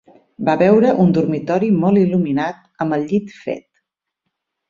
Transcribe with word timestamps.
Va 0.45 0.53
veure 0.61 0.93
un 1.03 1.11
dormitori 1.17 1.67
molt 1.83 2.01
il·luminat 2.03 2.63
amb 2.85 2.97
el 2.97 3.05
llit 3.11 3.35
fet. 3.43 3.65